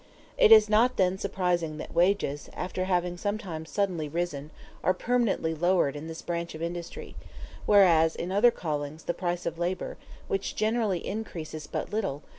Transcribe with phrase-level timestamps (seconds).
[0.35, 4.49] It is not then surprising that wages, after having sometimes suddenly risen,
[4.83, 7.15] are permanently lowered in this branch of industry;
[7.67, 12.01] whereas in other callings the price of labor, which generally increases but little, is nevertheless
[12.01, 12.29] constantly augmented.